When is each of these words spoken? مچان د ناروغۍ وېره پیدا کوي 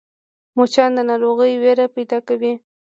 مچان 0.57 0.89
د 0.97 0.99
ناروغۍ 1.09 1.53
وېره 1.61 1.85
پیدا 1.95 2.17
کوي 2.27 2.53